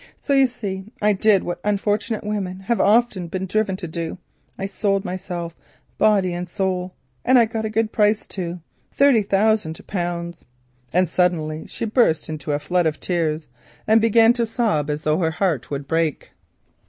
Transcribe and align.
So 0.19 0.33
you 0.33 0.47
see 0.47 0.85
I 0.99 1.13
did 1.13 1.43
what 1.43 1.59
unfortunate 1.63 2.23
women 2.23 2.61
have 2.61 2.81
often 2.81 3.27
been 3.27 3.45
driven 3.45 3.75
to 3.75 3.87
do, 3.87 4.17
I 4.57 4.65
sold 4.65 5.05
myself 5.05 5.55
body 5.99 6.33
and 6.33 6.49
soul; 6.49 6.95
and 7.23 7.37
I 7.37 7.45
got 7.45 7.65
a 7.65 7.69
good 7.69 7.91
price 7.91 8.25
too—thirty 8.25 9.21
thousand 9.21 9.79
pounds!" 9.85 10.43
and 10.91 11.07
suddenly 11.07 11.67
she 11.67 11.85
burst 11.85 12.29
into 12.29 12.51
a 12.51 12.57
flood 12.57 12.87
of 12.87 12.99
tears, 12.99 13.47
and 13.85 14.01
began 14.01 14.33
to 14.33 14.47
sob 14.47 14.89
as 14.89 15.03
though 15.03 15.19
her 15.19 15.29
heart 15.29 15.69
would 15.69 15.87
break. 15.87 16.31